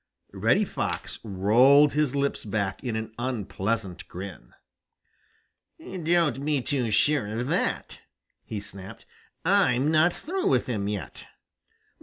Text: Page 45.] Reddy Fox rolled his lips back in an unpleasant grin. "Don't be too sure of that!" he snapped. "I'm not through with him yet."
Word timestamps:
Page 0.31 0.41
45.] 0.41 0.43
Reddy 0.43 0.65
Fox 0.65 1.19
rolled 1.23 1.93
his 1.93 2.15
lips 2.15 2.43
back 2.43 2.83
in 2.83 2.95
an 2.95 3.13
unpleasant 3.19 4.07
grin. 4.07 4.55
"Don't 5.79 6.43
be 6.43 6.59
too 6.63 6.89
sure 6.89 7.27
of 7.27 7.47
that!" 7.49 7.99
he 8.43 8.59
snapped. 8.59 9.05
"I'm 9.45 9.91
not 9.91 10.11
through 10.11 10.47
with 10.47 10.65
him 10.65 10.87
yet." 10.87 11.25